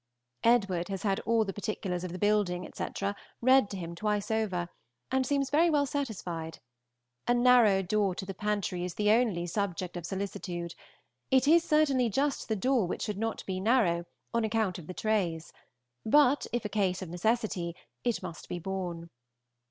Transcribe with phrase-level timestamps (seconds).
[0.43, 4.67] Edward has had all the particulars of the building, etc., read to him twice over,
[5.11, 6.57] and seems very well satisfied.
[7.27, 10.73] A narrow door to the pantry is the only subject of solicitude;
[11.29, 14.95] it is certainly just the door which should not be narrow, on account of the
[14.95, 15.53] trays;
[16.03, 19.11] but if a case of necessity, it must be borne.